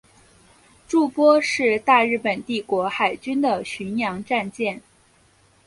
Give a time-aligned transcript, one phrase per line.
[0.87, 4.81] 筑波是大日本帝国海军的巡洋战舰。